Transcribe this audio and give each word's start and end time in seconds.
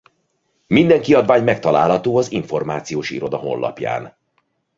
Minden 0.67 1.01
kiadvány 1.01 1.43
megtalálható 1.43 2.17
az 2.17 2.31
Információs 2.31 3.09
Iroda 3.09 3.37
honlapján. 3.37 4.15